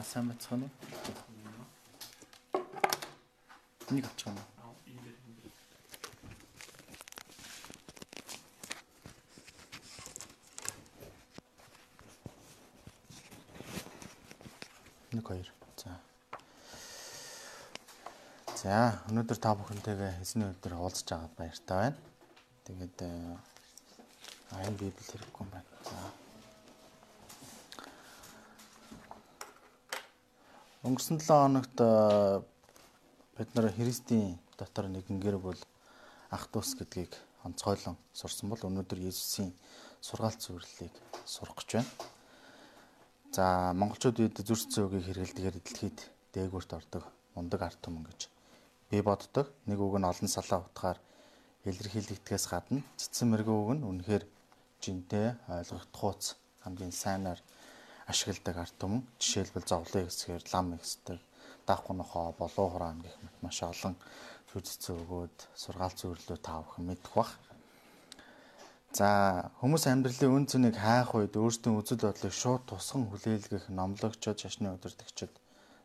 [0.00, 0.70] За сайн бацхан уу?
[3.90, 4.46] Энийг авчих юм уу?
[15.12, 15.52] Нэг хоёр.
[15.76, 16.00] За.
[18.56, 22.00] За, өнөөдөр та бүхэнтэйгээ эзний өдөр уулзж байгаад баяртай байна.
[22.64, 25.68] Тэгээд айн библ хэрэггүй юм байна.
[25.84, 26.29] За.
[30.90, 31.78] Өнгөрсөн 7 хоногт
[33.38, 35.60] бид нар Христийн дотор нэгэнгээр бол
[36.34, 37.14] ах トゥ ус гэдгийг
[37.46, 39.54] онцгойлон сурсан бол өнөөдөр Есүсийн
[40.02, 40.90] сургаалт зөвлөлийг
[41.22, 41.90] сурах гэж байна.
[43.30, 45.98] За монголчууд үед зүрхцэн үгийг хэрэгэлдэгээр дэлхийд
[46.34, 47.06] дээгүүрт ордог
[47.38, 48.26] мундаг арт түмэн гэж
[48.90, 49.46] би боддог.
[49.70, 50.98] Нэг үг нь олон салаа утгаар
[51.70, 54.24] илэрхийлэгдгээс гадна цэцэн мэрэгэн үг нь үнэхээр
[54.82, 56.34] жинтэй ойлгох тууц
[56.66, 57.38] хамгийн сайнаар
[58.10, 59.02] ашигладаг арт түмэн.
[59.22, 61.18] Жишээлбэл зовлон хэсгээр лам хэсдэг,
[61.66, 63.94] даахгүй нохоо, болоо хураан гэх мэт маш олон
[64.50, 67.32] зүрхцэн өгөөд сургаалт зөвлөлөө та бүхэн мэдэх бах.
[68.90, 69.06] За
[69.62, 75.30] хүмүүс амьдралын үн цэнийг хайх үед өөрсдийн үзэл бодлыг шууд тусган хүлээлгэх номлогчид шашны удирдагчид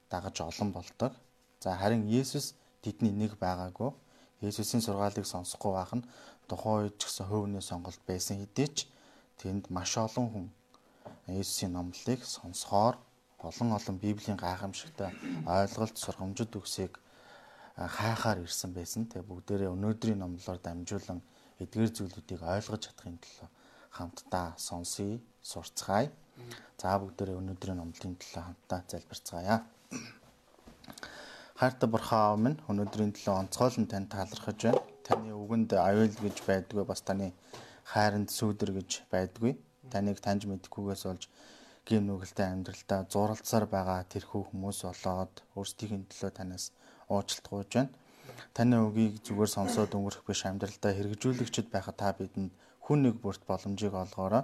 [0.10, 1.14] дагаж олон болдог.
[1.62, 3.94] За харин Есүс тэдний нэг байгаагүй.
[4.42, 6.08] Есүсийн сургаалыг сонсохгүй байх нь
[6.50, 8.78] тухайн үед ч гэсэн хөвний сонголт байсан хэдий ч
[9.38, 10.46] тэнд маш олон хүн
[11.28, 12.96] Есүсийн номлолыг сонсохоор
[13.42, 15.10] олон олон Библийн гайхамшигтай
[15.46, 17.00] ойлголт сургамжид үгсийг
[17.76, 19.10] хайхаар ирсэн байсан.
[19.10, 21.20] Тэгээ бүгдээрээ өнөөдрийн номлолоор дамжуулан
[21.60, 23.50] эдгээр зүйлүүдийг ойлгож чадахын төлөө
[23.98, 26.12] хамтдаа сонсъё, сурцгаая.
[26.80, 29.58] За бүгдээрээ өнөөдрийн номлын төлөө хамтдаа залбирцгаая.
[31.60, 34.82] Хайртай бурхан аав минь өнөөдрийн төлөө онцгойлон танд талархаж байна.
[35.08, 37.32] Таны үгэнд аюул гэж байдгүй бас таны
[37.92, 39.56] хайранд сүүдэр гэж байдгүй.
[39.92, 41.24] Таныг таньж мэдхгүйгээс болж
[41.88, 46.66] гин нүгэлтэй амьдралдаа зуралцсаар байгаа тэрхүү хүмүүс болоод өөрсдийн төлөө танаас
[47.14, 47.94] уучлалт гуйж байна
[48.56, 52.52] Таны үгийг зүгээр сонсоод өнгөрөх биш амьдралдаа хэрэгжүүлэгчд байхад та бидэнд
[52.86, 54.44] хүн нэг бүрт боломжийг олгоорой.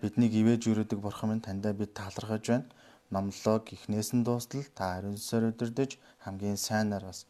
[0.00, 2.70] Биднийг ивэж юрөдөг бурхан минь таньдаа бид талархаж байна.
[3.12, 5.90] Номлог ихнээс нь дуустал та ариун сүсээр өдөрдөж
[6.24, 7.20] хамгийн сайнаар бас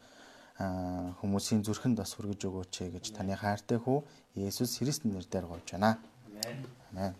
[1.20, 3.98] хүмүүсийн зүрхэнд бас хүргэж өгөөч гэж таны хайртай хүү
[4.46, 5.98] Есүс Христийн нэрээр гуйж байна.
[6.94, 7.14] Амен.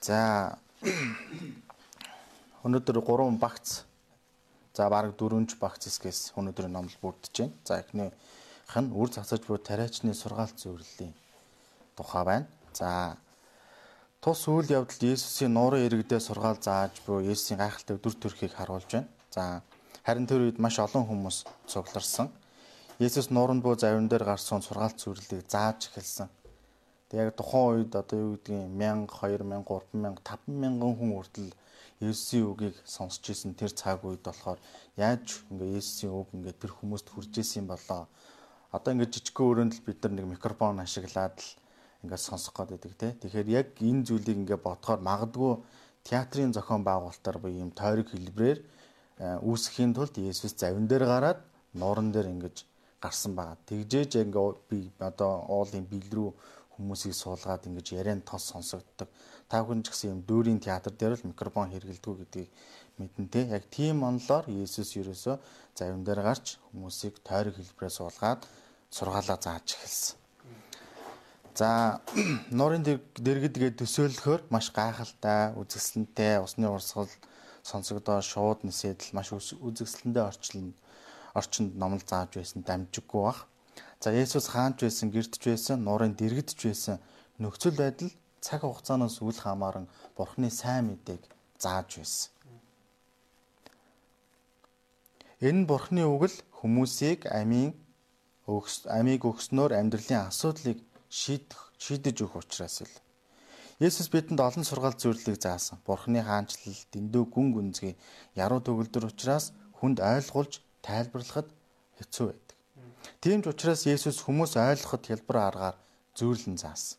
[0.00, 0.58] За
[2.64, 3.88] өнөөдөр 3 багц
[4.78, 7.54] За баг дөрөвч багц хэсгээс өнөөдрийн номлол бүрдэж байна.
[7.66, 8.14] За эхнийх
[8.78, 11.10] нь үр цацаж буй тариачны сургаалт зөвлөлийн
[11.98, 12.46] тухай байна.
[12.70, 13.18] За
[14.22, 19.10] тус үйл явдалд Есүсийн нуурын иргэдээ сургаал зааж буй Есүсийн гайхалтай өдөр төрхийг харуулж байна.
[19.34, 19.66] За
[20.06, 22.30] харин тэр үед маш олон хүмүүс цугларсан.
[23.02, 26.30] Есүс нуурын буй завин дээр гарсан сургаалт зөвлөлийг зааж эхэлсэн.
[27.08, 31.50] Тэг яг тухайн үед одоо юу гэдгийг 1000, 2000, 3000, 5000 хүн хүртэл
[31.98, 34.60] Есүсийн үгийг сонсч исэн тэр цаг үед болохоор
[34.94, 38.06] яаж ингээ Есүсийн үг ингээ тэр хүмүүст хүрж исэн болоо.
[38.70, 41.50] Одоо ингээ жижигхэн өрөөнд л бид нар нэг микрофон ашиглаад л
[42.04, 43.12] ингээ сонсох гээд байдаг тий.
[43.18, 45.52] Тэгэхээр яг энэ зүйлийг ингээ бодохоор магадгүй
[46.06, 48.58] театрын зохион байгуулалтаар буюу ийм тойрог хэлбрээр
[49.42, 51.40] үүсгэхийн тулд Есүс завин дээр гараад
[51.74, 52.62] нууран дээр ингэж
[53.02, 53.58] гарсан байгаа.
[53.66, 56.30] Тэгжээж ингээ би одоо уулын бил рүү
[56.78, 59.08] хүмүүсийг суулгаад ингэж яриан тос сонсогддог.
[59.50, 62.50] Та бүхэн ч гэсэн юм дүүрийн театр дээр л микрофон хэрэгэлдэг гэдгийг
[63.02, 63.50] мэдэн тэ.
[63.50, 65.36] Яг тийм онлоор Иесус ерөөсөө
[65.74, 68.40] завин дээр гарч хүмүүсийг тойрог хэлбэрээр суулгаад
[68.90, 70.16] сургаалаа зааж эхэлсэн.
[71.58, 71.98] За
[72.58, 77.10] нуурын дэргэдгээ төсөөлөхөөр маш гайхалтай, үзэсгэлэнтэй, усны урсгал
[77.66, 80.78] сонсогдоо шууд нисэдэл маш үзэсгэлэнтэй орчлон
[81.34, 83.40] орчинд номл зааж байсан дамжиггүй бах.
[84.00, 86.96] За Есүс хаанч байсан, гэртж байсан, нуурын дэрэгдж байсан
[87.42, 88.10] нөхцөл байдал
[88.40, 89.86] цаг хугацаанаас үл хамааран
[90.16, 91.22] Бурхны сайн мэдээг
[91.58, 92.30] зааж байсан.
[95.42, 97.74] Энэ Бурхны үг л хүмүүсийг амийн
[98.46, 100.78] өгс амийг өгснөөр амьдралын асуудлыг
[101.10, 102.94] шийдэх шийдэж өгөх учраас л.
[103.78, 105.78] Есүс бидэнд олон сургаалт зөвлөлийг заасан.
[105.86, 107.94] Бурхны хаанчлал, дэндүү гүн гүнзгий,
[108.34, 111.46] яруу төгөлдөр учраас хүнд ойлгуулж тайлбарлахад
[111.98, 112.47] хэцүү байд.
[113.22, 115.76] Тийм ч учраас Есүс хүмүүс ойлгоход хэлбэр аргаар
[116.18, 116.98] зүйрлэн заасан.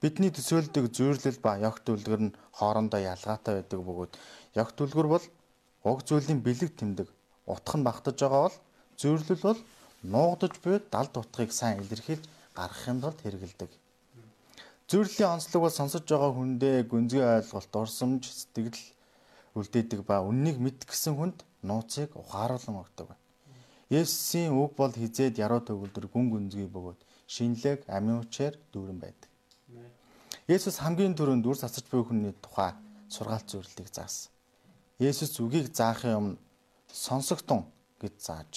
[0.00, 4.12] Бидний төсөөлдөг зүйрлэл ба ягт үлгэр нь хоорондоо ялгаатай байдаг бөгөөд
[4.62, 5.24] ягт үлгэр бол
[5.90, 7.08] уг зүйлийн бэлэг тэмдэг
[7.52, 8.56] утх нь багтаж байгаа бол
[9.00, 9.60] зүйрлэл бол
[10.12, 13.70] нуугдаж буй далд утгыг сайн илэрхийлж гаргахын тулд хэрэгэлдэг.
[14.88, 18.80] Зүйрлэлийн онцлог бол сонсож байгаа хүндээ гүнзгий ойлголт, урсамж, сэтгэл
[19.58, 21.38] үлдээдэг ба үннийг мэд гисэн хүнд
[21.68, 23.27] нууцыг ухааруулan өгдөг байна.
[23.88, 29.30] Есүсийн үг бол хизээд яруу төгөлдөр гүн гүнзгий бөгөөд шинэлэг амийн хүчээр дүүрэн байдаг.
[30.44, 32.76] Есүс хамгийн түрүүнд үр цацаж буй хүний тухай
[33.08, 34.28] сургаалт зөвлөлийг заасан.
[35.00, 36.40] Есүс үгийг заахын өмнө
[36.92, 37.64] сонсогтун
[38.00, 38.52] гэж зааж.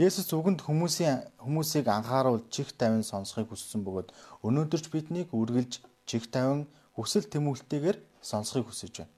[0.00, 4.12] Есүс үгэнд хүмүүсийн хүмүүсийг анхааруул чих тавин сонсхийг хүссэн бөгөөд
[4.44, 6.64] өнөөдөрч биднийг үргэлж чих тавин
[6.96, 9.12] хүсэл тэмүүлэлтээр сонсхийг хүсэж байна.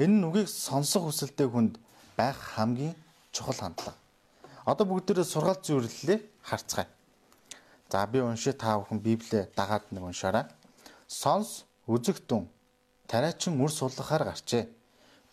[0.00, 1.76] Энэ нь үгийг сонсох хүсэлтэй хүнд
[2.16, 2.96] байх хамгийн
[3.36, 4.00] чухал хандлага.
[4.64, 6.18] Одоо бүгдээрээ сургаал зөвлөлээ
[6.48, 6.88] харцгаая.
[7.92, 10.44] За би унши та бүхэн Библиэ дагаад нэг уншаарай.
[11.06, 12.48] Сонс үзэгтэн
[13.06, 14.64] тариачин үр суллахаар гарчээ.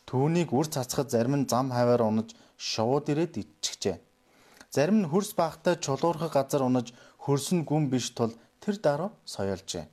[0.05, 3.97] Түүнийг үр цацхад зарим нь зам хаваар унаж шууд ирээд иччихжээ.
[4.69, 9.85] Зарим нь хөрс багтай чулуурхаг газар унаж хөрс нь гүн биш тул тэр дараа соёолжээ.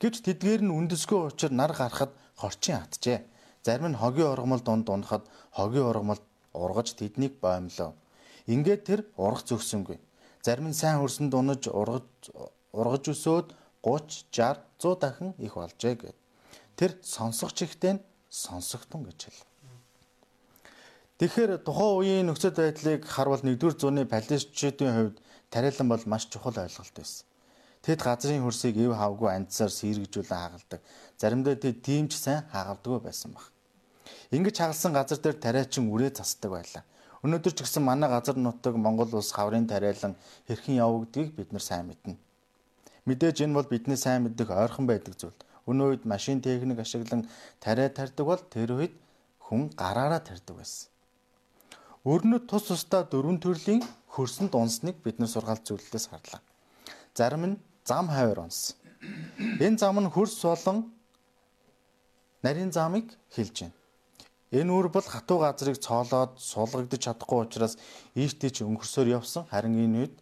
[0.00, 3.22] Гэвч тэдгээр нь үндэсгүй учир нар гарахад хорчин атжээ.
[3.62, 7.92] Зарим нь хогийн ургамал дунд унахад хогийн ургамалд ургаж тэднийг боомлоо.
[8.46, 9.98] Ингээд тэр ургах зөксөнгүй.
[10.42, 12.08] Зарим нь сайн хөрсөнд унаж ургаж
[12.72, 13.48] ургаж өсөөд
[13.82, 16.14] 30, 60, 100 дахин их болжээ гэв.
[16.76, 19.42] Тэр сонсох чихтэй нь сонсогдсон гэж хэл.
[21.22, 25.16] Тэгэхээр тухайн үеийн нөхцөл байдлыг харвал 1-р зууны палестинчүүдийн хувьд
[25.54, 27.26] тариалан бол маш чухал ойлголт байсан.
[27.82, 30.80] Тэд газрын хөрсийг ив хавгүй андсаар сэргижүүлэн хагалдаг.
[31.20, 33.51] Заримдаа тэд тийм ч сайн хагалдаггүй байсан баг.
[34.32, 36.84] Ингэж хагалсан газар дээр тариачин үрээ засдаг байлаа.
[37.20, 40.16] Өнөөдөр ч гэсэн манай газар нутаг Монгол улс хаврын тариалан
[40.48, 42.16] хэрхэн явагдгийг бид нар сайн мэднэ.
[43.04, 45.36] Мэдээж энэ бол бидний сайн мэддэг ойрхон байдаг зүйл.
[45.68, 47.28] Өнөө үед машин техник ашиглан
[47.60, 48.94] тариа тарьдаг бол тэр үед
[49.38, 50.88] хүн гараараа тарьдаг байсан.
[52.08, 53.84] Өрнөд тус тусдаа дөрвөн төрлийн
[54.16, 56.40] хөрсөнд унсныг бид нар сургаал зөвлөлтөөс харлаа.
[57.14, 58.74] Зарим нь зам хавар унс.
[59.60, 60.88] Энэ зам нь хөрс болон
[62.42, 63.81] нарийн замыг хэлж байна.
[64.52, 67.80] Энэ үр бол хатуу газрыг цоолоод суулгагдаж чадахгүй учраас
[68.12, 69.48] ийштэй ч өнгөрсөөр явсан.
[69.48, 70.14] Харин энэ үед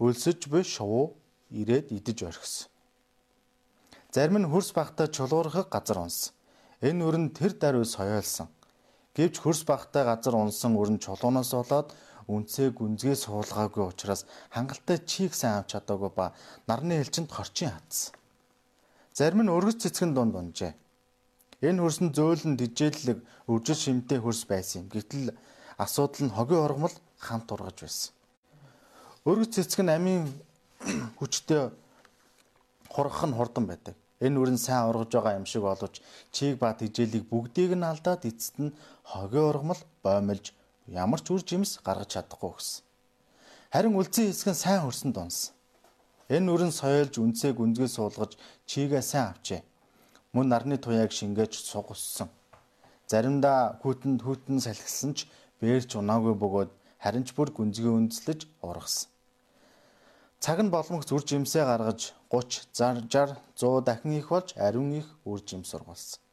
[0.00, 1.12] өлсөж буй шувуу
[1.52, 2.72] ирээд идэж орхисон.
[4.08, 6.32] Зарим нь хөрс багтаа чулуурхаг газар унсан.
[6.80, 8.48] Энэ үр нь тэр даруй соёолсон.
[9.12, 11.92] Гэвч хөрс багтаа газар унсан үр нь чулуунаас болоод
[12.24, 16.32] үнцээ гүнзгий суулгаагүй учраас хангалттай чийг сайн авч чадаагүй ба
[16.64, 18.16] нарны элчинд хорчин хатсан.
[19.12, 20.72] Зарим нь өргөц цэцгэн дунд унжээ.
[21.62, 24.88] Энэ хөрс нь зөөлөн дижээллэг өвжил шимтэй хөрс байсан юм.
[24.90, 25.30] Гэтэл
[25.78, 28.10] асуудал нь хогийн ургамал хамт ургаж байсан.
[29.22, 30.26] Өргөц цэцгэн амийн
[31.18, 31.70] хүчтэй
[32.90, 33.94] хургах нь хурдан байдаг.
[34.18, 36.02] Энэ үрэн сайн ургаж байгаа юм шиг боловч
[36.34, 38.74] чийг ба тижээлийг бүгдийг нь алдаад эцэст нь
[39.06, 40.50] хогийн ургамал боомлж
[40.90, 42.82] ямар ч үр жимс гаргаж чадахгүй гэсэн.
[43.70, 45.54] Харин үлцэн хэсэг нь сайн хөрсөнд унсан.
[46.26, 48.34] Энэ үрэн соёолж үнцээ гүнзгий суулгаж
[48.66, 49.62] чигээ сайн авчээ.
[50.32, 52.28] Мөн нарны туяаг шингээж сугуссан.
[53.04, 55.28] Заримдаа хүүтэнд хүүтэн салхилсан ч
[55.60, 56.70] бээрч унаагүй бөгөөд
[57.04, 59.12] харин ч бүр гүнзгий үндэслэж ургасан.
[60.40, 65.44] Цаг нь боломж үр жимсээ гаргаж 30, 60, 100 дахин их болж ариун их үр
[65.44, 66.24] жим сургалсан.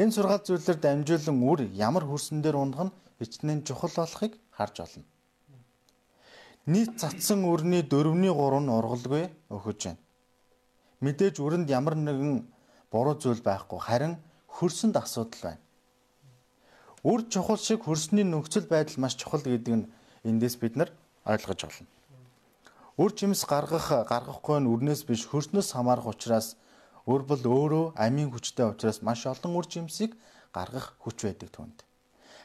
[0.00, 5.04] Энэ сургаал зүйлээр дамжуулан үр ямар хөрсөн дээр унах нь хичнээн чухал болохыг харж олно.
[6.64, 10.00] Нийт цацсан үрний 4-ний 3 нь ургалгүй өгөж байна.
[11.04, 12.46] Мэдээж үрэнд ямар нэгэн
[12.92, 14.14] буруу зүйл байхгүй харин
[14.52, 15.62] хөрсөнд асуудал байна.
[17.02, 19.88] Үр чухал шиг хөрсний нөхцөл байдал маш чухал гэдэг нь
[20.28, 20.90] эндээс бид нар
[21.24, 21.88] ойлгож олно.
[23.00, 26.54] Үр жимс гаргах гаргахгүй нь үрнээс биш хөрснөөс хамаарах учраас
[27.08, 30.12] өр бол өөрөө амийн хүчтэй учраас маш олон үр жимсийг
[30.52, 31.78] гаргах хүч байдаг түнд.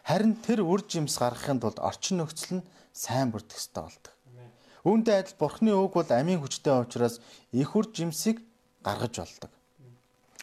[0.08, 4.14] Харин тэр үр жимс гаргахын тулд орчин нөхцөл нь сайн бүрдэх ёстой болдог.
[4.88, 7.20] Үүнтэй адил Бурхны үг бол амийн хүчтэй учраас
[7.52, 8.40] их үр жимсийг
[8.82, 9.52] гаргаж болдог.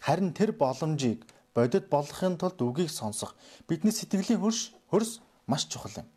[0.04, 1.24] Харин тэр боломжийг
[1.56, 3.32] бодит болгохын тулд үгийг сонсох
[3.68, 4.60] бидний сэтгэлийн хөрш
[4.92, 6.08] хөрс маш чухал юм.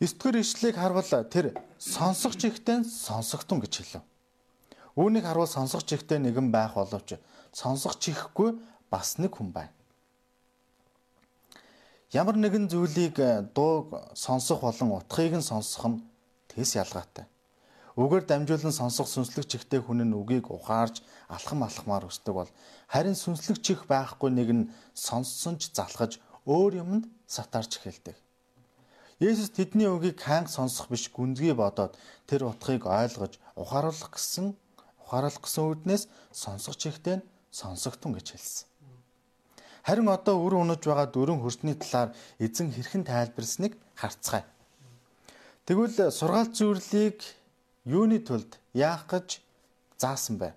[0.00, 4.02] 9 дугаар ишлэгийг харвал тэр сонсох чихтэй сонсогтун гэж хэлв.
[4.96, 7.20] Үүнийг харвал сонсох чихтэй нэгэн байх боловч
[7.52, 8.56] сонсох чихгүй
[8.88, 9.74] бас нэг хүн байна.
[12.14, 13.20] Ямар нэгэн зүйлийг
[13.52, 16.00] дууг сонсох болон утгыг нь сонсох нь
[16.48, 17.28] тэс ялгаатай.
[17.98, 22.50] Үгээр дамжуулан сонсох сүнслэг чихтэй хүн нь үгийг ухаарж алхам алхмаар өсдөг бол
[22.86, 28.14] харин сүнслэг чих байхгүй нэг нь сонссон ч залхаж өөр юмд сатарч эхэлдэг.
[29.18, 31.98] Есүс тэдний үгийг хаанг сонсох биш гүнзгий бодоод
[32.30, 34.54] тэр утгыг ойлгож ухааруулах гэсэн
[35.02, 37.18] ухааруулах гэсэн үднээс сонсох чихтэй
[37.50, 38.66] сонсогтун гэж хэлсэн.
[39.82, 44.46] Харин одоо үр өнөж байгаа дөрөн хөрсний талаар эзэн хэрхэн тайлбарсныг харцгаая.
[45.66, 47.18] Тэгвэл сургаал зөвлөлийг
[47.88, 49.40] юуны тулд яах гэж
[49.96, 50.52] заасан бэ?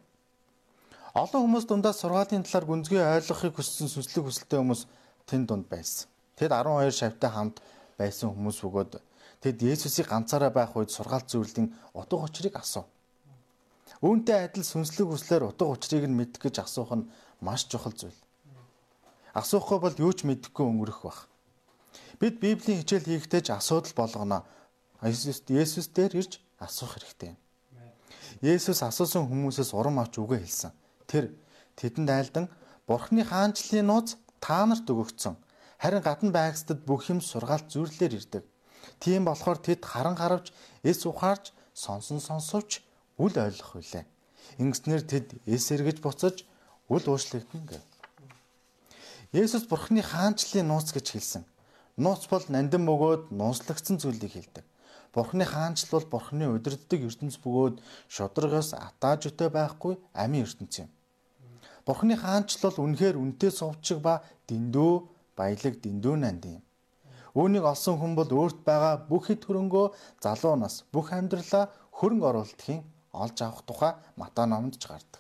[1.16, 4.82] Олон хүмүүс дундаа сургаалын талаар гүнзгий ойлгохыг хүссэн сүнслэг хүсэлтэй хүмүүс
[5.28, 6.12] тэнд дунд байсан.
[6.36, 7.64] Тэд 12 шавьтай хамт
[7.96, 9.00] байсан хүмүүс бөгөөд
[9.44, 12.88] тэд Есүсийг ганцаараа байх үед сургаалт зөвлөлийн утга учирыг асуув.
[14.04, 17.10] Үүнтэй адил сүнслэг хүслээр утга учирыг нь мэдэх гэж асуух нь
[17.40, 18.20] маш чухал зүйл.
[19.34, 21.28] Асуухгүй бол юу ч мэдэхгүй өнгөрөх бах.
[22.20, 24.44] Бид Библийн хичээл хийхдээ ч асуудал болгоно.
[25.02, 27.34] Есүс Есүс дээр ирж асуух хэрэгтэй.
[28.42, 30.72] Есүс асуусан хүмүүсээс урам авч үгээ хэлсэн.
[31.10, 31.34] Тэр
[31.78, 32.46] тэдэнд айлдан
[32.88, 35.36] Бурхны хаанчлалын нууц та нарт өгөгдсөн.
[35.82, 38.44] Харин гадна байгстад бүх юм сургаалт зүрлэлээр ирдэг.
[39.02, 42.82] Тийм болохоор тэд харан харавж, эс ухаарч, сонсон сонсовч
[43.18, 44.06] үл ойлгох хүлээ.
[44.62, 46.46] Ингэснээр тэд эс эргэж буцаж
[46.90, 47.84] үл уушлагдана гэв.
[49.32, 51.44] Есүс Бурхны хаанчлалын нууц гэж хэлсэн.
[51.98, 54.66] Нууц бол нандин бөгөөд нууцлагдсан зүйлийг хэлдэг.
[55.14, 60.90] Бурхны хаанчл бол Бурхны удирддаг ертөнц бөгөөд шударгаас атааж өтөө байхгүй амийн ертөнц юм.
[61.86, 64.94] Бурхны хаанчл бол үнэхээр үнтэй сувчиг ба дэндүү
[65.36, 66.64] баялаг дэндүү нанд юм.
[67.36, 69.86] Үүнийг олсон хүн бол өөрт байгаа бүх хэд хөрөнгөө
[70.24, 72.80] залуу нас бүх амьдралаа хөрөнгө оруулалтын
[73.12, 75.20] олж авах тухай Матай номонд ч гардаг.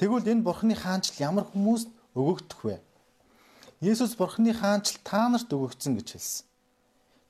[0.00, 2.76] Тэгвэл энэ Бурхны хаанчл ямар хүмүүст өгөгдөх вэ?
[3.80, 6.44] Есүс Бурхны хаанчл та нарт өгөгдсөн гэж хэлсэн.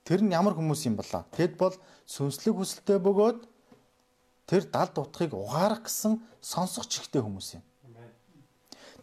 [0.08, 1.28] Тэр нь ямар хүмүүс юм болоо?
[1.36, 1.76] Тэд бол
[2.08, 3.44] сүнслэг хүсэлтэй бөгөөд
[4.48, 7.64] тэр далд утгыг угаарах гэсэн сонсох чихтэй хүмүүс юм.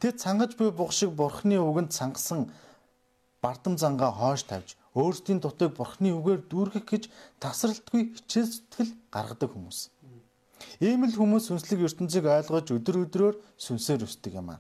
[0.02, 2.50] Тэд цангаж буй бух шиг Бурхны үгэнд цангасан
[3.38, 7.04] бардам зангаа хойш тавьж өөрсдийн дутыг Бурхны үгээр дүүргэх гэж
[7.38, 9.94] тасралтгүй хичээл зүтгэл гаргадаг хүмүүс.
[10.82, 14.60] Ийм л хүмүүс сүнслэг ертөнцийг ойлгож өдөр өдрөөр сүнсээр өсдөг юм аа.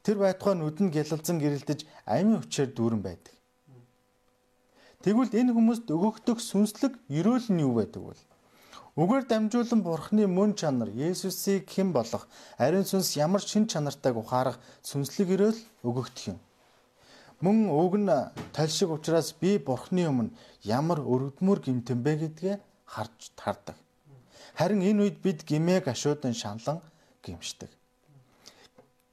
[0.00, 3.37] Тэр байтугай нүдэнд гялалзан гэрэлдэж амийн хүчээр дүүрэн байдаг.
[4.98, 8.18] Тэгвэл энэ хүмүүст өгөгдөх сүнслэг ерөөл нь юу байдаг вэ?
[8.98, 12.26] Үгээр дамжуулан Бурхны мөн чанар Есүсийг хэн болох
[12.58, 16.38] ариун сүнс ямар шин чанартайг ухаарах сүнслэг ерөөл өгөгдөх юм.
[17.38, 18.10] Мөн уг нь
[18.50, 20.34] тальшиг учраас би Бурхны өмнө
[20.66, 22.56] ямар өргөдмөр гимтэн бэ гэдгээ
[22.90, 23.78] харж тардаг.
[24.58, 26.82] Харин энэ үед бид гимээ гашуудан шанлан
[27.22, 27.70] гимшдэг.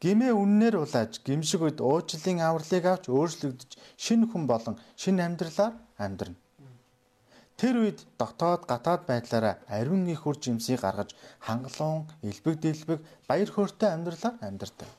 [0.06, 6.38] Гимээ үннээр улааж гимшиг үед уучлалын авралыг авч өөрчлөгдөж шинэ хүн болон шинэ амьдралаар амьдрна.
[7.58, 13.90] Тэр үед дотоод гадаад байдлаараа ариун их үр жимсийг гаргаж хангалуун, элбэг дэлбэг, баяр хөөртэй
[13.98, 14.90] амьдралаар амьдардаг.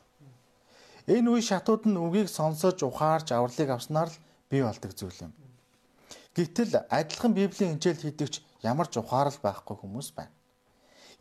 [1.06, 4.18] Энэ үе шатууд нь үгийг сонсож ухаарч авралыг авснаар л
[4.50, 5.32] бий болдог зүйл юм.
[6.34, 8.34] Гэтэл адилхан Библийн хичээл хийдэгч
[8.66, 10.34] ямар ч ухаарал байхгүй хүмүүс байна.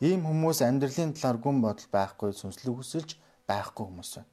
[0.02, 3.10] Ийм хүмүүс амьдралын талаар гүн бодол байхгүй сүнслэг хүсэлж
[3.48, 4.30] байхгүй хүмүүс байна.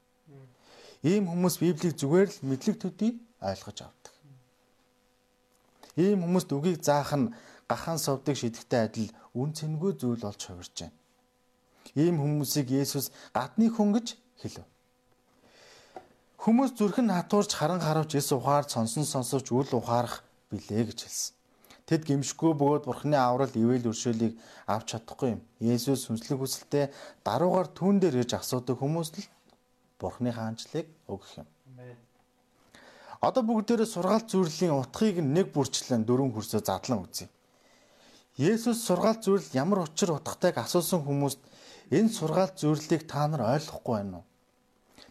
[1.04, 4.14] Ийм хүмүүс Библийг зүгээр л мэдлэг төдий ойлгож авдаг.
[6.00, 7.34] Ийм хүмүүст үгийг заах нь
[7.70, 10.98] гахаан совдөг шидэгтэй адил үн цэнгүй зүйл болж хувирж байна.
[11.96, 14.66] Ийм хүмүүсийг Есүс гадны хүн гэж хэлв.
[16.40, 21.36] Хүмүүс зүрх нь хатуурч харан харавч эс ухаар сонсон сонсовч үл ухаарах билээ гэж хэлсэн.
[21.84, 24.40] Тэд гимшгүй бөгөөд Бурхны аврал ивэл өршөөлийг
[24.72, 25.42] авч чадахгүй юм.
[25.60, 26.96] Есүс сүнслэг хүсэлтэд
[27.28, 29.28] даруугаар түүн дээр ирж асуудаг хүмүүс л
[30.00, 31.48] Бурхны хаанчлыг өгөх юм.
[33.20, 37.28] Одоо бүгдээрээ сургаалт зүрлийн утгыг нэг бүрчлэн дөрвөн хөрсөө задлан үзье.
[38.40, 41.40] Есүс сургаалт зүрл ямар учир утгатайг асуусан хүмүүст
[41.92, 44.26] энэ сургаалт зүрлийг та нар ойлгохгүй байна уу?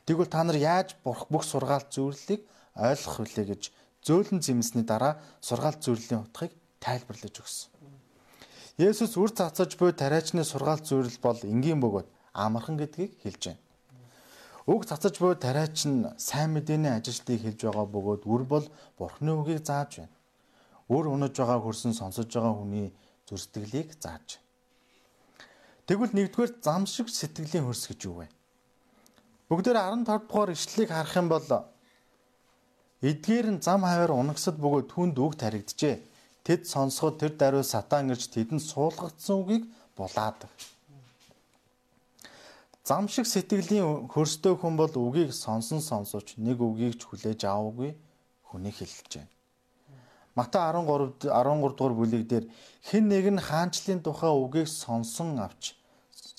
[0.05, 2.43] Тэгвэл та нар яаж бүх сургаалт зүрлийг
[2.77, 3.63] ойлгох вүлээ гэж
[4.03, 6.53] зөөлөн зэмсний дараа сургаалт зүрлийн утгыг
[6.83, 7.71] тайлбарлаж өгсөн.
[8.83, 13.63] Есүс үр цацаж буй тариачны сургаалт зөвлөл бол энгийн бөгөөд амархан гэдгийг хэлж байна.
[14.67, 18.67] Үг цацаж буй тариач нь сайн мэдээний ажилтныг хэлж байгаа бөгөөд үр бол
[18.99, 20.15] Бурхны үгийг зааж байна.
[20.89, 22.89] Үр унаж байгаа хөрсөн сонсож байгаа хүний
[23.29, 24.41] зүрстгэлийг зааж.
[25.87, 28.27] Тэгвэл нэгдүгээр зам шиг сэтгэлийн хөрс гэж юу вэ?
[29.53, 31.49] Бүгдээр 15 дугаар ишлэлийг харах юм бол
[33.03, 35.97] эдгээр нь зам хаваар унагсад бөгөөд түнд үг таригджээ
[36.43, 39.65] Тэд сонсоход тэр даруй сатан ирж тэдэнд суулгагдсан үгийг
[39.97, 40.51] булаадаг.
[42.85, 47.95] Зам шиг сэтгэлийн хөрстэй хүн бол үгийг сонсон сонсооч нэг үгийг ч хүлээж аваагүй
[48.43, 49.31] хүний хэлж байна.
[50.35, 52.45] Матай 13 13 дугаар бүлэг дээр
[52.91, 55.79] хэн нэг нь хаанчлалын тухай үгийг сонсон авч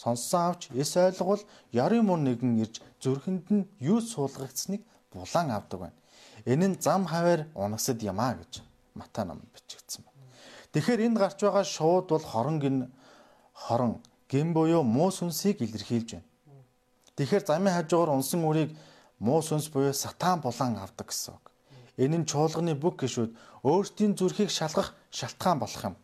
[0.03, 4.81] сонссон авч эс ойлгол ёрын мөр нэгэн ирж зүрхэнд нь юу суулгагдсныг
[5.15, 5.98] булан авдаг байна.
[6.43, 8.53] Энэ нь зам хаваар унагсад юм а гэж
[8.96, 10.22] Матай номд бичигдсэн байна.
[10.74, 12.78] Тэгэхээр энд гарч байгаа шууд бол хорон гин
[13.54, 16.28] хорон гин буюу муу сүнсийг илэрхийлж байна.
[17.16, 18.72] Тэгэхээр замын хажуугаар унсан үрийг
[19.20, 21.46] муу сүнс буюу сатан булан авдаг гэсэн үг.
[21.98, 23.32] Энэ нь чуулганы бүх гişүүд
[23.62, 25.96] өөрсдийн зүрхийг шалгах шалтгаан болох юм.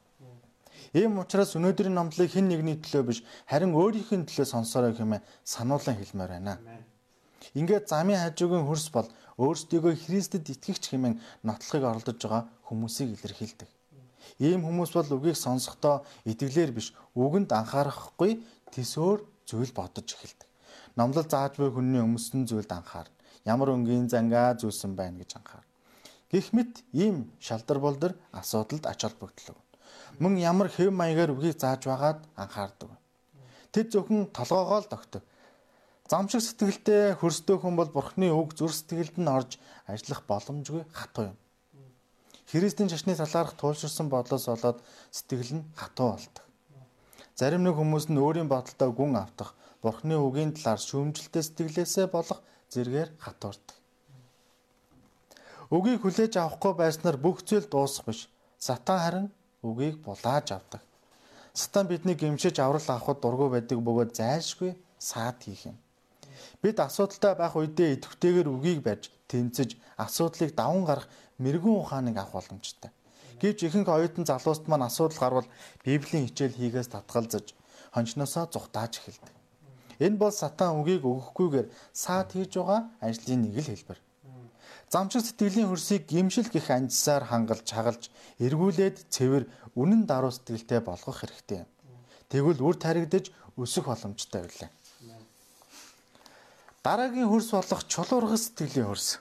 [0.94, 3.20] Ийм учраас өнөөдрийн номлыг хэн нэгний төлөө биш
[3.50, 6.58] харин өөрийнхөө төлөө сонсорой хэмээн сануулan хэлмээр байна.
[7.54, 11.16] Ингээд замын хажуугийн хөрс бол өөрсдийгөө Христэд итгэгч хэмээн
[11.48, 13.70] нотлохыг оролдож байгаа хүмүүсийг илэрхийлдэг.
[14.44, 18.44] Ийм хүмүүс бол үгийг сонсохдоо итгэлээр биш, үгэнд анхаарахгүй
[18.76, 20.48] төсөөр зүйл бодож эхэлдэг.
[21.00, 23.16] Номлол зааж буй хүний өмсөн зүйлд анхаарна.
[23.48, 25.72] Ямар өнгийн зангаа зүүсэн байна гэж анхаарна.
[26.30, 29.58] Гэх мэт ийм шалдар болдор асуудалд ач холбогдол.
[30.20, 32.92] Мөн ямар хэв маягаар үгийг зааж байгаад анхаардаг.
[33.72, 35.24] Тэд зөвхөн толгоогоо л тогтов.
[36.10, 41.38] Замшиг сэтгэлтэй хөрсдөө хүн бол бурхны үг зүр сэтгэлд нь орж ажиллах боломжгүй хатуу юм.
[42.50, 44.82] Христийн шашны талаарх туулширсан бодлоос болоод
[45.14, 46.46] сэтгэл нь хатуу болдог.
[47.38, 49.54] Зарим нэг хүмүүс нь өөрийн бодолтой гүн автах,
[49.86, 52.42] Бурхны үгийн талаар шүүмжлэлтэй сэтгэлээсээ болох
[52.74, 53.78] зэргээр хатуурдаг.
[55.70, 58.28] Үгийг хүлээж авахгүй байснаар бүх зүйл дуусах биш.
[58.58, 59.28] Сатан харин
[59.62, 60.82] үгийг булааж авдаг.
[61.54, 65.78] Сатан биднийг гимшиж аврал авахд дургүй байдаг бөгөөд зайлшгүй саад хийх юм.
[66.62, 71.08] Бид асуудалтай байх үедээ идэвхтэйгээр үгийг барьж, тэнцэж, асуудлыг даван гарах
[71.40, 72.92] мэрэгүн ухааныг авах боломжтой.
[73.40, 75.48] Гэвч ихэнх оюутан залууст маань асуудал гарвал
[75.84, 77.56] Библийн хичээл хийгээс татгалзаж
[77.96, 79.34] хончноосоо зүхтааж эхэлдэг.
[80.00, 84.00] Энэ бол сатан үгийг өгөхгүйгээр саад хийж байгаа ажлын нэг л хэлбэр.
[84.92, 88.04] Замчиг сэтгэлийн хөрсийг гимшил гих анжсаар хангалж хагалж
[88.42, 89.44] эргүүлээд цэвэр
[89.76, 91.62] үнэн даруй сэтгэлтэй болгох хэрэгтэй.
[92.32, 93.30] Тэгвэл үр таригдж
[93.60, 94.70] өсөх боломжтой байлаа.
[96.84, 99.20] Дараагийн хөрс болох чулуургас сэтгэлийн хөрс.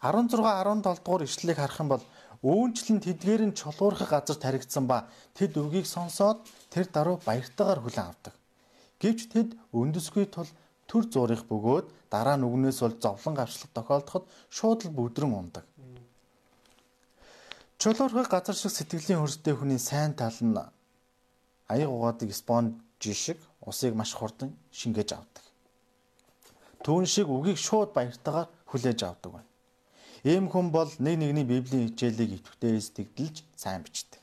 [0.00, 2.04] 16 17 дугаар ишлэлийг харах юм бол
[2.40, 5.04] үүнчлэн тэдгээр нь чулуурхах газар таригдсан ба
[5.36, 8.34] тэд үгийг сонсоод тэр даруй баяртайгаар хүлээн авдаг.
[8.96, 10.48] Гэвч тэд өндөсгүй тул
[10.88, 15.64] төр зуурих бөгөөд дараа нь үгнээс бол зовлон гавчлах тохиолдоход шууд л бүдрэн ундаг.
[17.76, 20.56] Чулуурхах газар шиг сэтгэлийн хөрстэй хүний сайн тал нь
[21.68, 25.49] аяг угаадаг спонж шиг усыг маш хурдан шингээж авдаг.
[26.80, 29.50] Түүн шиг үгийг шууд баяртайгаар хүлээж авдаг байна.
[30.24, 34.20] Ийм хүн бол нэг нэгний Библийн хичээлийг идэвхтэй сэтгэлж сайн бичдэг.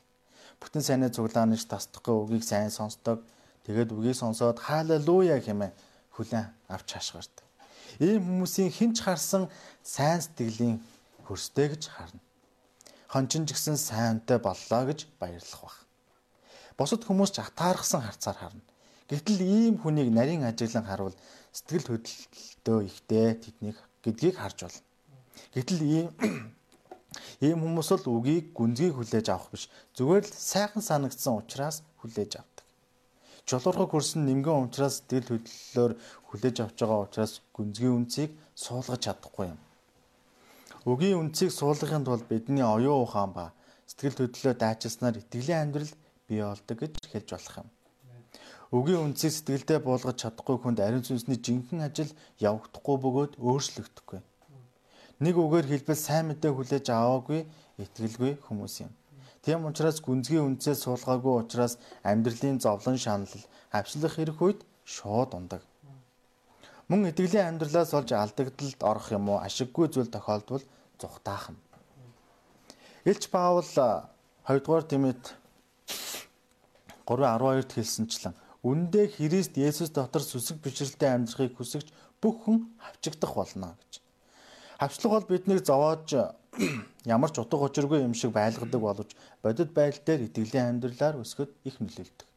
[0.61, 3.21] Бүтэн сайнаа цуглаанаж тасдахгүй үгийг сайн сонсдог.
[3.65, 5.73] Тэгээд үгийг сонсоод хаалелуя хэмээн
[6.17, 7.45] хүлээн авч хашгирдаг.
[8.01, 9.49] Ийм хүмүүсийн хинч харсан
[9.85, 10.81] сайн сэтгэлийн
[11.25, 12.21] хөрстэй гэж харна.
[13.09, 15.77] Хончин ч гэсэн сайнтай боллоо гэж баярлах бах.
[16.77, 18.66] Бусад хүмүүс ч атаархсан харцаар харна.
[19.07, 21.15] Гэтэл ийм хүнийг нарийн ажиглан харвал
[21.55, 24.83] сэтгэл хөдлөлтөө ихтэй тэднийг гэдгийг харж болно.
[25.55, 26.07] Гэтэл ийм
[27.47, 32.65] ийм хүмүүс л үгийг гүнзгий хүлээж авах биш зүгээр л сайхан санагдсан учраас хүлээж авдаг.
[33.47, 35.93] Жолоорхог хөрсөн нимгэн уучраас сэтгэл хөдлөлөөр
[36.27, 39.59] хүлээж авч байгаа учраас гүнзгий үнцийг суулгаж чадахгүй юм.
[40.83, 43.55] Үгийн үнцийг суулгахын тулд бидний оюун ухаан ба
[43.87, 45.93] сэтгэл хөдлөлөө дайчилснаар итгэлийн амьдрал
[46.27, 47.69] бий болдог гэж хэлж болох юм.
[48.67, 52.11] Үгийн үнцийг сэтгэлдээ буулгаж чадахгүй хүнд ариун сүнсний жинхэнэ ажил
[52.43, 54.19] явагдахгүй бөгөөд өөрчлөгдөхгүй.
[55.23, 57.47] Нэг үгээр хэлбэл сайн мэдээ хүлээж аваагүй
[57.79, 58.91] итгэлгүй хүмүүс юм.
[59.39, 63.31] Тийм учраас гүнзгий үнцээ суулгаагүй учраас амьдралын зовлон шанал
[63.71, 65.63] авчлах хэрэг үед шууд ундаг.
[66.91, 70.67] Мөн итгэлийн амьдралаас олж алдагдалд орох юм уу ашиггүй зүйл тохиолдвол
[70.99, 71.57] зүхтаах юм.
[73.07, 75.23] Илч Паул 2 дугаар Тимет
[77.07, 78.35] 3:12-д хэлсэнчлэн
[78.67, 81.87] үндэ Христ Есүс дотор сүсэг бишрэлтэй амьдрахыг хүсэгч
[82.21, 84.01] бүх хүн хавчигдах болно гэж.
[84.81, 86.09] Хавчлаг бол биднийг зовоож
[87.15, 89.11] ямар ч утга учиргүй юм шиг байлгадаг боловч
[89.43, 92.27] бодит байдал дээр итгэлийн амьдралаар өсгөд их нөлөөлдөг.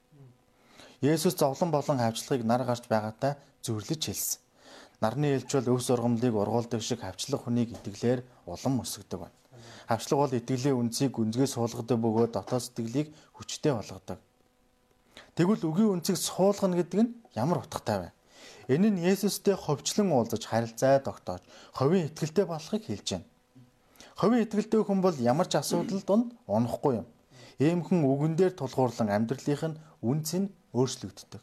[1.01, 4.41] Есүс зовлон болон хавчлагыг нар гарч байгаатай зөвлөж хэлсэн.
[5.01, 9.37] Нарны элч бол өв сургамлыг ургуулдаг шиг хавчлах хүнийг итгэлээр улам өсгдөг байна.
[9.89, 14.21] Хавчлаг бол итгэлийн үнцийг гүнзгий суулгадаг бөгөөд дотоод сэтгэлийг хүчтэй болгодог.
[15.37, 18.09] Тэгвэл үгийн үнцийг суулгана гэдэг нь ямар утгатай вэ?
[18.71, 21.43] Энэ нь Есүстэй ховчлон уулзаж харилцаа тогтоож
[21.75, 23.27] ховийн итгэлтэй болохыг хэлж байна.
[24.19, 27.07] Ховийн итгэлтэй хүн бол ямар ч асуудал донд унахгүй юм.
[27.59, 31.43] Ийм хүн үгэн дээр тулгуурлан амьдралынх нь үнц нь өөрчлөгддөг.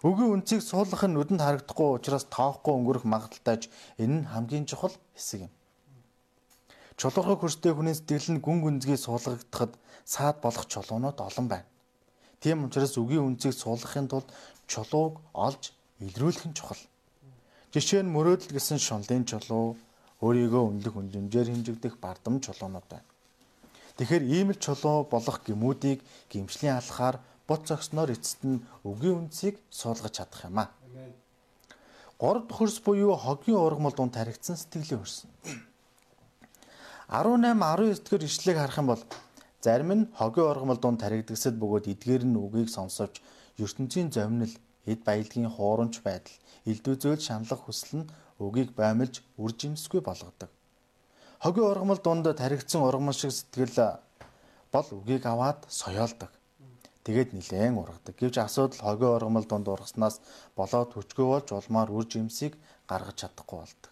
[0.00, 3.68] Үгийн үнцийг суулгах нь нүдэнд харагдахгүй учраас тоохгүй өнгөрөх магадaltaйж
[4.00, 5.52] энэ нь хамгийн чухал хэсэг юм.
[6.96, 9.76] Чулуурхаг хөрстэй хүний сэтгэл нь гүн гүнзгий суулгагдахад
[10.08, 11.69] саад болох чулуунууд олон байна.
[12.40, 14.28] Тийм учраас үгийн үнцийг суулгахын тулд
[14.64, 16.80] чулууг олж илрүүлэх нь чухал.
[17.72, 19.76] Жишээ нь мөрөөдөл гэсэн шунлын чулуу
[20.24, 23.08] өөрийгөө үнэлэх үнэмжээр хэмжигдэх бардам чулуунууд байна.
[24.00, 26.00] Тэгэхээр ийм л чулуу болох гимүүдийг
[26.32, 30.72] гимшлийн алхаар бут зогсноор эцэст нь өгийн үнцийг суулгаж чадах юм аа.
[32.20, 35.28] 3 дахь хөрс буюу хогийн ургамал дунд таригдсан сэтгэлийн хөрс.
[37.08, 39.02] 18 19 дэх ишлэгийг харах юм бол
[39.64, 43.20] зарим нь хогийн ургамал дунд таригдагсад бөгөөд эдгээр нь үгийг сонсовч
[43.60, 44.54] ертөнцийн зовнил
[44.88, 46.36] эд баялагын хуурамч байдал,
[46.70, 50.50] элдв зөөл шаналх хүсэл нь үгийг баймилж үржимсгүй болгодог.
[51.44, 54.00] Хогийн ургамал дунд таригдсан ургамал шиг сэтгэл
[54.72, 56.30] бол үгийг аваад соёолдог.
[57.04, 58.14] тэгээд нилээн ургадаг.
[58.16, 60.20] Гэвч асуудал хогоо оргомол донд ургаснаас
[60.54, 62.54] болоод хүчгүй болж улмаар үр жимсийг
[62.86, 63.90] гаргаж чадахгүй болдог.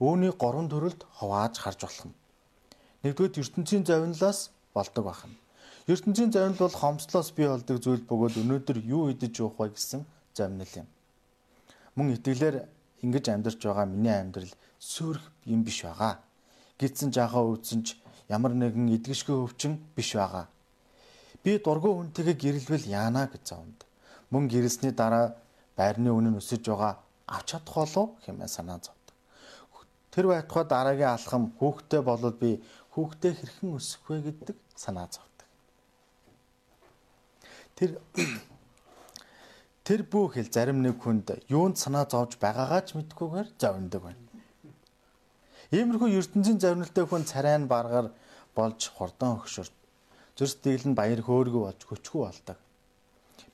[0.00, 2.14] Үүний гурван төрөлд хувааж харж болох юм.
[3.04, 5.34] Нэгдүгээр ертөнцийн завинлаас болдог бахна.
[5.90, 10.74] ертөнцийн завинл бол хомслоос бий болдог зүйл бөгөөд өнөөдөр юу идэж уух вэ гэсэн завинл
[10.80, 10.88] юм.
[11.96, 12.56] Мөн итгэлээр
[13.02, 16.18] ингэж амьдарч байгаа миний амьдрал сүрх юм биш байгаа.
[16.78, 20.46] Гидсэн жахаа өвдсөн ч ямар нэгэн эдгэшгүй өвчин биш байгаа.
[21.42, 23.80] Би дургүй хүнтэйгээ гэрэлвэл яана гэж зовд.
[24.30, 25.34] Мөн гэрэлсний дараа
[25.78, 29.06] байрны үнэ нь өсөж байгаа авч чадах болов хэмээн санаа зовд.
[30.12, 32.58] Тэр байтугай дараагийн алхам хүүхдээ болоод би
[32.94, 35.38] хүүхдээ хэрхэн өсөх вэ гэдэг санаа зовд.
[37.74, 37.98] Тэр
[39.82, 44.22] тэр бүх хэл зарим нэг хүнд юунд санаа зовж байгаагаа ч мэдхгүйгээр зовндог байна.
[45.74, 48.14] Иймэрхүү ертөнцийн завнилтай хүн царай нь баргаар
[48.54, 49.74] болж хурдан өгшөрт.
[50.38, 52.58] Зүрс дэглэн баяр хөөргөө болж хөчгүү болдог.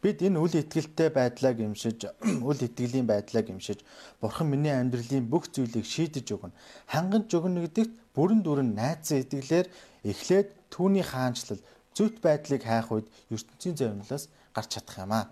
[0.05, 2.05] Бид энэ үл итгэлтэй байдлаа гимшиж,
[2.49, 3.81] үл итгэлийн байдлаа гимшиж,
[4.21, 6.53] Бурхан миний амьдралын бүх зүйлийг шийдэж өгнө.
[6.93, 9.67] Хангаж өгнө гэдэгт бүрэн дүрэн найдсан итгэлээр
[10.05, 11.63] эхлээд түүний хаанчлал,
[11.95, 15.31] зөвхт байдлыг хайх үед ертөнцийн завнилаас гарч чадах юм аа.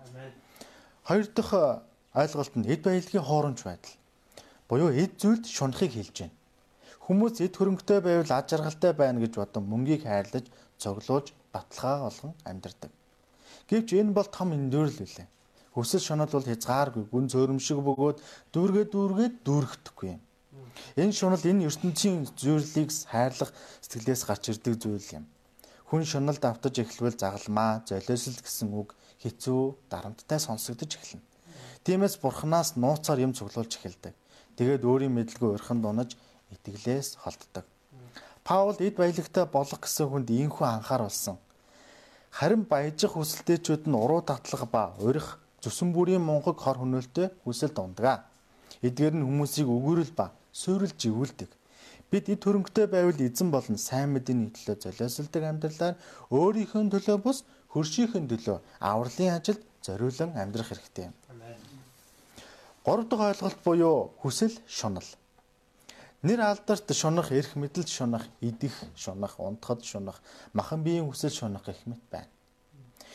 [1.03, 1.83] Хоёр дахь
[2.15, 3.95] ойлголт нь эд баялагын хуурамч байдал.
[4.71, 6.37] Буюу эд зүйлд шунахыг хэлж байна.
[7.03, 10.47] Хүмүүс эд хөрөнгөтэй байвал аж аргалтай байна гэж бодон мөнгийг хайрлаж,
[10.79, 12.91] цоглуулж, баталгаа болгон амьдардаг.
[13.67, 15.27] Гэвч энэ бол том эндүрл үлээ.
[15.75, 18.17] Хүсэл шунал бол хязгааргүй, гүн цөөрөмшиг бөгөөд
[18.55, 20.21] дүүргээ дүүргээд дүүргэхдэггүй юм.
[20.97, 25.25] Энэ шунал энэ ертөнцийн зүйлийг хайрлах сэтгэлээс гарч ирдэг зүйл юм.
[25.89, 31.21] Хүн шуналд автаж эхлвэл загалмаа, золиослол гэсэн үг хэцүү, дарамттай сонсогдож эхэлнэ.
[31.85, 34.13] Тиймээс бурхнаас нууцаар юм цуглуулж эхэлдэг.
[34.57, 36.17] Тэгээд өөрийн мэдлгүй урхан дунаж
[36.53, 37.65] итгэлээс холддог.
[38.43, 41.37] Паул эд баялагтай болох гэсэн хүнд ийхүү анхааруулсан.
[42.33, 48.25] Харин баяжих хүсэлтэйчүүд нь уруу татлах ба урих зүсэн бүрийн мунхаг хор хөнөөлтөй хүсэл дундгаа.
[48.81, 51.49] Эдгээр нь хүмүүсийг өгөрөл ба суйрлж ивүүлдэг.
[52.13, 55.95] Бид эд хөрөнгөтэй байвал эзэн болон сайн мэдээний төлөө золиослдог амьдралаар
[56.29, 57.41] өөрийнхөө төлөө бус
[57.73, 61.09] хөршийнхөө төлөө авралын ажилд зориулан амьдрах хэрэгтэй.
[62.85, 65.09] Гурав дахь ойлголт буюу хүсэл шунал.
[66.21, 70.21] Нэр алдарт шунах, эрх мэдэлд шунах, идэх шунах, унтахад шунах,
[70.53, 72.29] махан биеийн хүсэл шунах гэх мэт байна.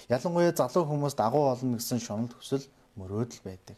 [0.09, 2.65] Ялангуяа залуу хүмүүст агуу олно гэсэн шунал хүсэл
[2.97, 3.77] мөрөөдөл байдаг.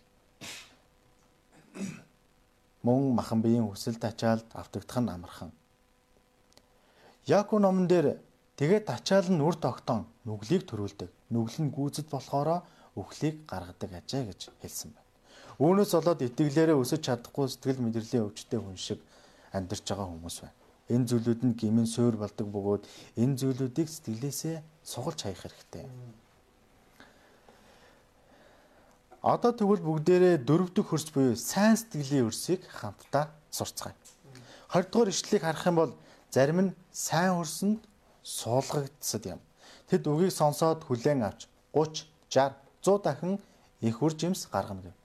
[2.83, 5.51] Мөн махан биеийн хүсэл тачаалд автагдах нь амархан.
[7.27, 8.17] Яаку номон дээр
[8.57, 11.11] тэгээд тачаал нь үр тогтоон нүглийг төрүүлдэг.
[11.33, 12.65] Нүгэл нь гүйцэд болохоро
[12.97, 15.09] үхлийг гаргадаг ажээ гэж хэлсэн байна.
[15.61, 19.01] Үүнээс болоод итгэлээрээ өсөж чадахгүй сэтгэл мэдрэлийн өвчтэй хүн шиг
[19.53, 20.57] амьдарч байгаа хүмүүс байна.
[20.89, 22.83] Энэ зүйлүүд нь гимэн суур болдог бөгөөд
[23.21, 25.85] энэ зүйлүүдийг сэтгэлээсээ сугалж хаях хэрэгтэй.
[29.21, 33.93] Одоо тэгвэл бүгдээрээ дөрөв дэх хөрс буюу сайн сэтгэлийн хөрсийг хамтдаа сурцгаая.
[34.73, 35.93] 20 дугаар ишлэлийг харах юм бол
[36.33, 37.85] зарим нь сайн хөрсөнд
[38.25, 39.41] суулгагдсад юм.
[39.93, 43.37] Тэд үгийг сонсоод хүлээн авч 30, 60, 100 дахин
[43.85, 44.97] их үр жимс гаргана гэв.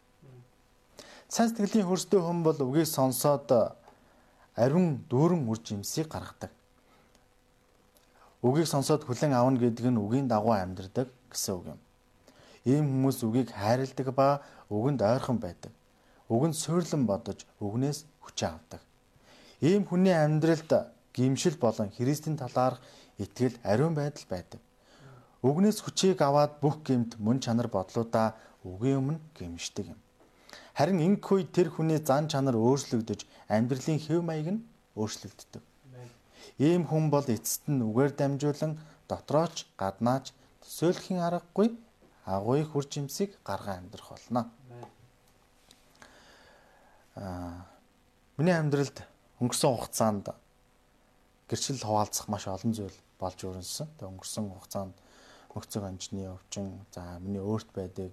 [1.28, 3.52] Сайн сэтгэлийн хөрстэй хүн бол үгийг сонсоод
[4.56, 6.56] ариун дүүрэн үр жимсийг гаргадаг.
[8.40, 11.80] Үгийг сонсоод хүлэн авна гэдэг нь үгийн дагуу амьдрдаг гэсэн үг юм.
[12.66, 14.42] Ийм хүмүүс үгийг хайрладаг ба
[14.74, 15.72] үгэнд ойрхон байдаг.
[16.34, 18.82] Үгэнд суйрлан бодож үгнээс хүч авдаг.
[19.62, 22.82] Ийм хүний амьдралд гимшил болон Христийн талаарх
[23.22, 24.62] итгэл ариун байдал байдаг.
[25.46, 28.34] Үгнээс хүчийг аваад бүх гэмт мөн чанар бодлуудаа
[28.66, 30.00] үгийн өмнө гимшдэг юм.
[30.74, 34.66] Харин ингэх үед тэр хүний зан чанар өөрчлөгдөж амьдралын хэв маяг нь
[34.98, 35.64] өөрчлөгддөг.
[36.58, 38.74] Ийм хүн бол эцэст нь үгээр дамжуулан
[39.08, 40.34] дотрооч гаднаач
[40.66, 41.78] төсөөлхийн аргагүй
[42.26, 44.52] агуй хүр жимсийг гаргаа амьдрах болно.
[47.16, 47.66] Аа
[48.38, 49.06] миний амьдралд
[49.40, 50.26] өнгөрсөн хугацаанд
[51.48, 53.88] гэрчил хуваалцах маш олон зүйл болж өрнөсөн.
[53.96, 54.96] Тэгээ өнгөрсөн хугацаанд
[55.56, 58.12] мөхцөг анжны өвчин, за миний өөрт байдаг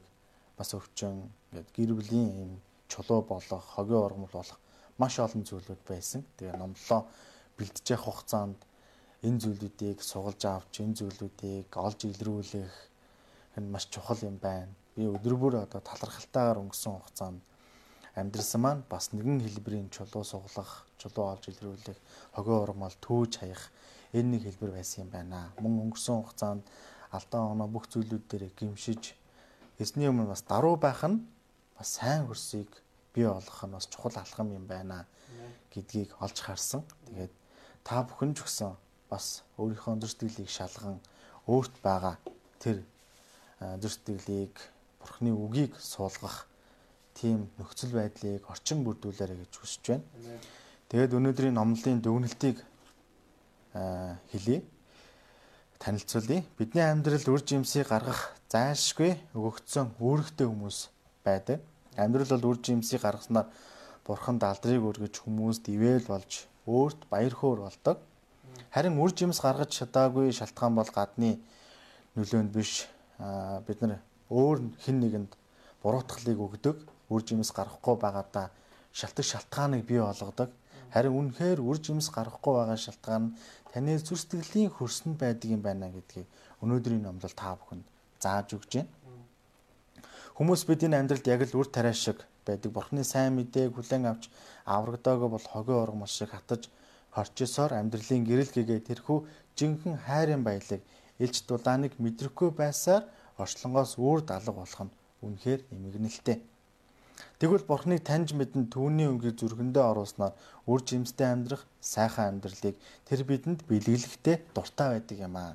[0.55, 2.53] бас өвчин ингээд гэр бүлийн юм
[2.87, 4.59] чулуу болох, хогийн ургамал болох
[4.99, 6.23] маш олон зүйлүүд байсан.
[6.39, 7.03] Тэгээ номлоо
[7.59, 8.61] бэлдэж явах хугацаанд
[9.27, 12.75] энэ зүйлүүдийг сугалж авч, энэ зүйлүүдийг олж илрүүлэх
[13.57, 14.73] энэ маш чухал юм байна.
[14.97, 17.41] Би өдөр бүр одоо талархалтайгаар өнгөрсөн хугацаанд
[18.15, 21.99] амьдрсан маань бас нэгэн хэлбэрийн чулуу суглах, чулуу олж илрүүлэх,
[22.37, 23.73] хогийн ургамал түүж хаях
[24.13, 25.53] энэ нэг хэлбэр байсан юм байна.
[25.61, 26.65] Мөн өнгөрсөн хугацаанд
[27.13, 29.17] алдаа оноо бүх зүйлүүд дээр гимшиж
[29.83, 31.25] Эзний өмнө бас даруй байх нь
[31.75, 32.71] бас сайн хөрсийг
[33.15, 35.07] бий болгох нь бас чухал алхам юм байна
[35.73, 36.85] гэдгийг олж харсан.
[37.09, 37.33] Тэгээд
[37.83, 38.77] та бүхэн ч гэсэн
[39.11, 41.01] бас өөрийнхөө өндөр сэтгэлийг шалган
[41.49, 42.15] өөрт байгаа
[42.61, 42.85] тэр
[43.81, 44.55] зүр сэтгэлийг
[45.01, 46.47] бурхны үгийг суулгах
[47.15, 50.05] тийм нөхцөл байдлыг орчин бүрдүүлээрэй гэж хүсэж байна.
[50.89, 52.59] Тэгээд өнөөдрийн номлын дүгнэлтийг
[54.33, 54.63] хэлье.
[55.79, 56.45] Танилцуулъя.
[56.59, 60.79] Бидний амьдралд үр жимсийг гаргах зайлшгүй өгөгдсөн үүрэгтэй хүмүүс
[61.27, 61.59] байдаг.
[61.99, 63.51] Амьдрал бол үр жимсийг гаргаснаар
[64.07, 67.99] бурханд алдрыг өргөж хүмүүст ивэл болж өөрт баяр хөөр болдог.
[68.71, 71.41] Харин үр жимс гаргаж чадаагүй шалтгаан бол гадны
[72.15, 72.87] нөлөөнд биш
[73.67, 75.33] бид нар өөр хэн нэгэнд
[75.83, 76.77] буруутгалыг өгдөг
[77.13, 78.51] үр жимс гарахгүй байгаадаа
[78.93, 80.51] шалтгаан шалтгааныг бий болгодог.
[80.93, 83.35] Харин үнэхээр үр жимс гарахгүй байгаа шалтгаан нь
[83.73, 86.27] таны зүр сэтгэлийн хөрсөнд байдаг юм байна гэдгийг
[86.63, 87.85] өнөөдрийн номлол та бүхэнд
[88.21, 88.91] зааж өгч байна.
[90.37, 92.71] Хүмүүс бидний амьдралд яг л үр тариа шиг байдаг.
[92.73, 94.29] Бурхны сайн мэдээг хүлээн авч
[94.65, 96.69] аврагдаагүй бол хогийн ургамал шиг хатаж
[97.17, 99.19] хорчсоор амьдралын гэрэл гэгээ тэрхүү
[99.57, 100.81] жинхэнэ хайрын баялаг
[101.23, 103.07] элч дулааныг мэдрэхгүй байсаар
[103.43, 106.39] орчлонгоос үүр далга болох нь үнэхээр эмгэнэлтэй.
[107.39, 110.35] Тэгвэл Бурхныг таньж мэдэн түүний өнгийг зүрхэндээ оруулснаар
[110.71, 115.55] үр жимстэй амьдрах сайхан амьдралыг тэр бидэнд бэлгэлэхтэй дуртай байдаг юм аа.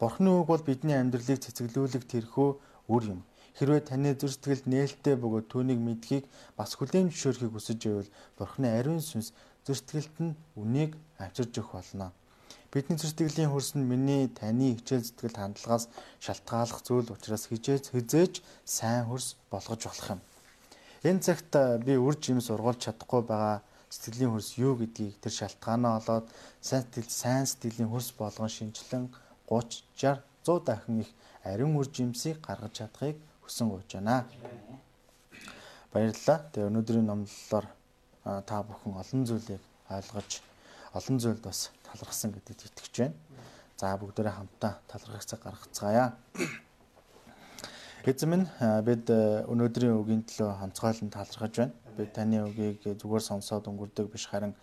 [0.00, 2.50] Бурхны үг бол бидний амьдралыг цэцгэлүүлэх тэрхүү
[2.92, 3.20] үр юм.
[3.56, 6.24] Хэрвээ таны зүр сэтгэлд нээлттэй бөгөөд түүнийг мэдхийг
[6.56, 12.08] бас хүлээн зөвшөөрөхийг хүсэж байвал Бурхны ариун сүнс зүр сэтгэлд нь үнийг авчирж өгөх болно.
[12.70, 15.90] Бидний зүр сэтгэлийн хөрс нь миний таны хичээл сэтгэл хандлагаас
[16.22, 20.20] шалтгааллах зүйл учраас хижээж хизээж сайн хөрс болгож болох юм.
[21.02, 21.50] Энэ цагт
[21.82, 26.26] би үр жимс ургуулж чадахгүй байгаа сэтгэлийн хөрс юу гэдгийг тэр шалтгаанаа олоод
[26.62, 29.10] сайн сэтгэл сайн сэтгэлийн хөрс болгон шинчлэн
[29.50, 31.10] 30 60 100 дахин их
[31.42, 34.30] ариун үр жимсийг гаргаж чадахыг хүсэн гуйж байна.
[35.90, 36.38] Баярлалаа.
[36.54, 37.66] Тэгээ өнөөдрийн номлолоор
[38.46, 40.49] та бүхэн олон зүйлийг ойлгож
[40.94, 43.14] олон зүйлд бас талархсан гэдэгт итгэж байна.
[43.78, 46.14] За бүгдээрээ хамтдаа талархах цаг гаргацгаая.
[48.04, 48.46] Эзэм минь
[48.84, 51.74] бид өнөөдрийн үгийн төлөө онцгойлон талархаж байна.
[51.96, 54.54] Бид таны үгийг зүгээр сонсоод өнгөрдөг биш харин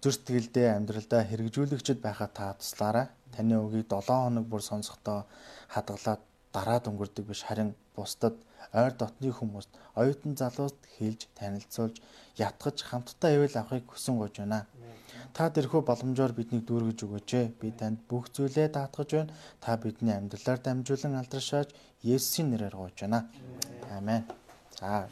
[0.00, 3.06] зүр сэтгэлдээ амьдралдаа хэрэгжүүлэгчд байхаа та туслаарай.
[3.36, 5.28] Таны үгийг 7 хоног бүр сонсохдоо
[5.68, 6.22] хадгалаад
[6.56, 8.34] дараад өнгөрдөг биш харин бусдад
[8.72, 9.70] ойр дотны хүмүүст
[10.00, 11.96] оюутан залууст хэлж танилцуулж
[12.38, 14.66] ятгаж хамтдаа ивэл авахыг хүсэн гож байна.
[15.36, 17.30] Та тэрхүү боломжоор биднийг дүүргэж өгөөч.
[17.60, 19.34] Би танд бүх зүйлээ даатгаж байна.
[19.60, 21.68] Та бидний амьдралаар дамжуулан алдаршааж
[22.02, 23.28] Есүсийн нэрээр гуйж байна.
[23.96, 24.24] Амен.
[24.80, 25.08] За.